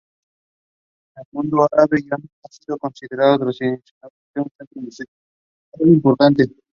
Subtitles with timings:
[1.15, 3.83] En el mundo árabe, Yemen ha sido considerado tradicionalmente
[4.35, 5.07] un centro musical
[5.85, 6.45] importante.